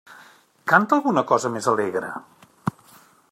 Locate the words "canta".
0.71-0.97